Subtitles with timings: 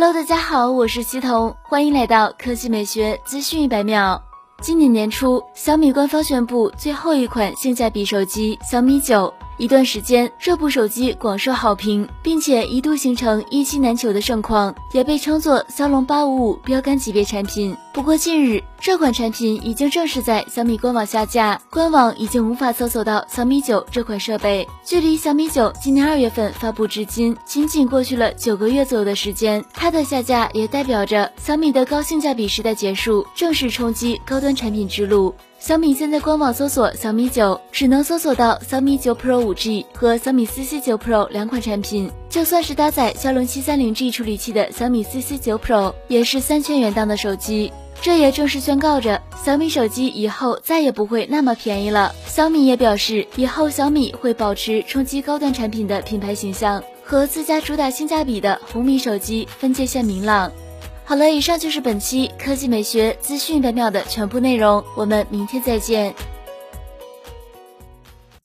[0.00, 4.22] Hello，大家好，我是西彤，欢迎来到科技美学资讯一百秒。
[4.62, 9.34] 今年年初，小米官方宣布最后一款性价比手机小米九。
[9.56, 17.76] 一段时间，这部手机广受好评，并且一度形成一机难求的盛况，也被称作骁龙八五五标杆级别产品。
[17.98, 24.64] 不过近日，这款产品已经正式在小米官网下架，官网已经无法搜索到小米九这款设备。
[24.84, 35.34] 距离小米九今年二月份发布至今，仅仅过去了九个月左右的时间，它的下架也代表着小米的高性价比时代结束，正式冲击高端产品之路。
[35.58, 42.08] 小米现在官网搜索小米九，只能搜索到小米九 Pro 五 G 和小米 CC 九 Pro 两款产品。
[42.28, 47.72] 就算是搭载骁龙七三零 G 处理器的小米 CC 九 Pro，也是三千元档的手机。
[48.00, 52.14] 这也正式宣告着小米手机以后再也不会那么便宜了。
[52.26, 60.52] 小米也表示，以后小米会保持冲击高端产品的品牌形象，和自家主打性价比的红米手机分界线明朗。
[61.04, 66.14] 好了，以上就是本期科技美学资讯百秒的全部内容，我们明天再见。